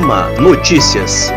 [0.00, 1.30] AMA Notícias.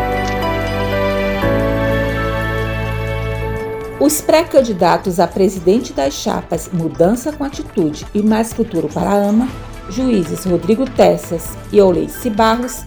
[4.00, 9.48] Os pré-candidatos a presidente das chapas Mudança com Atitude e Mais Futuro para a AMA,
[9.90, 12.82] juízes Rodrigo Tessas e Oleice Barros,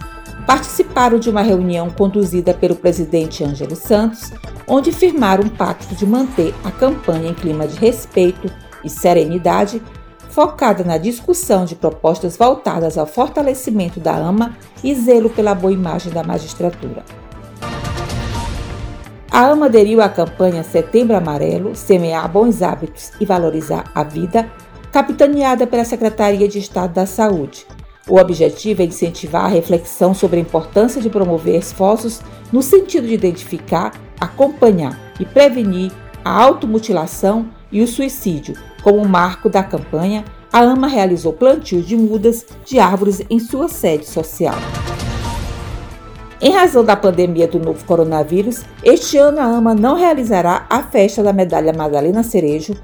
[0.48, 4.32] participaram de uma reunião conduzida pelo presidente Ângelo Santos,
[4.66, 8.50] onde firmaram um pacto de manter a campanha em clima de respeito
[8.82, 9.80] e serenidade,
[10.38, 16.12] focada na discussão de propostas voltadas ao fortalecimento da AMA e zelo pela boa imagem
[16.12, 17.04] da magistratura.
[19.28, 24.48] A AMA aderiu à campanha Setembro Amarelo, Semear Bons Hábitos e Valorizar a Vida,
[24.92, 27.66] capitaneada pela Secretaria de Estado da Saúde.
[28.08, 32.20] O objetivo é incentivar a reflexão sobre a importância de promover esforços
[32.52, 35.90] no sentido de identificar, acompanhar e prevenir
[36.24, 38.67] a automutilação e o suicídio.
[38.82, 44.06] Como marco da campanha, a AMA realizou plantios de mudas de árvores em sua sede
[44.06, 44.54] social.
[46.40, 51.22] Em razão da pandemia do novo coronavírus, este ano a AMA não realizará a festa
[51.22, 52.76] da medalha Madalena Cerejo,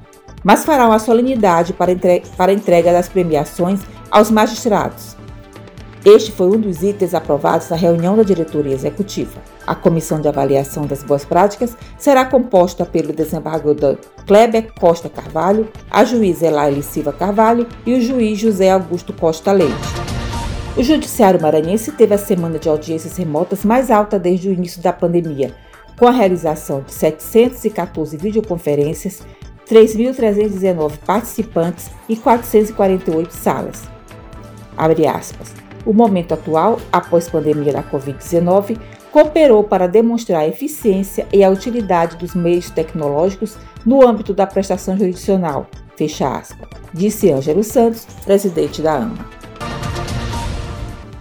[0.42, 2.22] mas fará uma solenidade para, entre...
[2.36, 5.16] para entrega das premiações aos magistrados.
[6.04, 9.40] Este foi um dos itens aprovados na reunião da diretoria executiva.
[9.66, 16.04] A comissão de avaliação das boas práticas será composta pelo desembargador Kleber Costa Carvalho, a
[16.04, 19.74] juíza Elaine Silva Carvalho e o juiz José Augusto Costa Leite.
[20.76, 24.92] O Judiciário Maranhense teve a semana de audiências remotas mais alta desde o início da
[24.92, 25.54] pandemia,
[25.98, 29.22] com a realização de 714 videoconferências,
[29.70, 33.84] 3.319 participantes e 448 salas.
[34.76, 35.54] Abre aspas.
[35.86, 38.78] O momento atual, após pandemia da Covid-19,
[39.14, 44.98] cooperou para demonstrar a eficiência e a utilidade dos meios tecnológicos no âmbito da prestação
[44.98, 49.24] jurisdicional, fecha aspas, disse Ângelo Santos, presidente da AMA.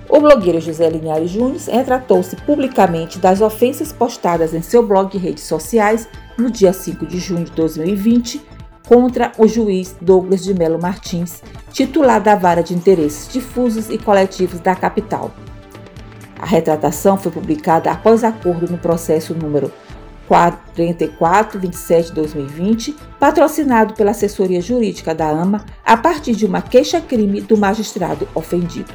[0.09, 5.43] O blogueiro José Linhares Júnior retratou-se publicamente das ofensas postadas em seu blog de redes
[5.43, 8.41] sociais no dia 5 de junho de 2020
[8.87, 14.59] contra o juiz Douglas de Melo Martins, titular da Vara de Interesses Difusos e Coletivos
[14.59, 15.31] da capital.
[16.43, 19.71] A retratação foi publicada após acordo no processo número
[20.29, 28.91] 4427-2020, patrocinado pela assessoria jurídica da AMA, a partir de uma queixa-crime do magistrado ofendido.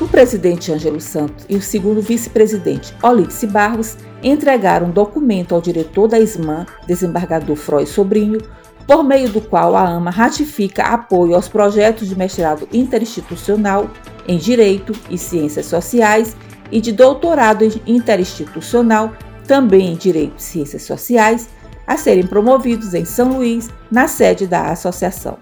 [0.00, 6.06] O presidente Ângelo Santos e o segundo vice-presidente Olídice Barros entregaram um documento ao diretor
[6.06, 8.38] da SMAN, desembargador Froy Sobrinho,
[8.86, 13.90] por meio do qual a AMA ratifica apoio aos projetos de mestrado interinstitucional
[14.26, 16.36] em Direito e Ciências Sociais
[16.70, 19.12] e de doutorado interinstitucional,
[19.46, 21.48] também em Direito e Ciências Sociais,
[21.86, 25.36] a serem promovidos em São Luís, na sede da associação.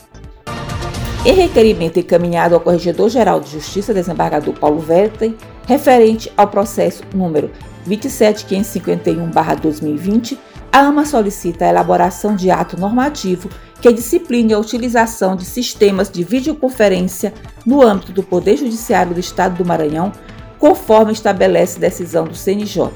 [1.25, 5.37] Em requerimento encaminhado ao Corregedor-Geral de Justiça, desembargador Paulo Vetten,
[5.69, 7.49] referente ao processo número
[7.89, 10.37] 27551-2020,
[10.73, 16.25] a AMA solicita a elaboração de ato normativo que discipline a utilização de sistemas de
[16.25, 17.35] videoconferência
[17.67, 20.13] no âmbito do Poder Judiciário do Estado do Maranhão,
[20.59, 22.89] conforme estabelece decisão do CNJ.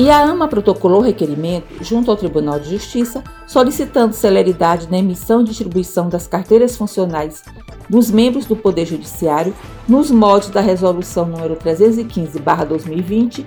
[0.00, 5.44] E a AMA protocolou requerimento junto ao Tribunal de Justiça, solicitando celeridade na emissão e
[5.44, 7.44] distribuição das carteiras funcionais
[7.88, 9.54] dos membros do Poder Judiciário
[9.86, 13.46] nos moldes da Resolução nº 315/2020,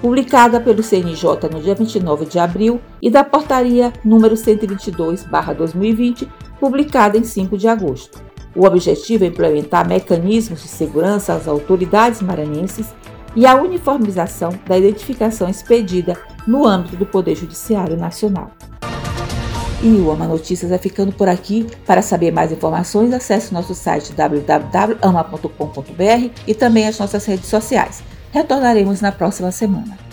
[0.00, 6.28] publicada pelo CNJ no dia 29 de abril, e da Portaria número 122/2020,
[6.58, 8.18] publicada em 5 de agosto.
[8.54, 12.94] O objetivo é implementar mecanismos de segurança às autoridades maranhenses
[13.36, 18.50] e a uniformização da identificação expedida no âmbito do Poder Judiciário Nacional.
[19.82, 21.66] E o Ama Notícias vai ficando por aqui.
[21.86, 25.50] Para saber mais informações, acesse nosso site www.ama.com.br
[26.46, 28.02] e também as nossas redes sociais.
[28.32, 30.09] Retornaremos na próxima semana.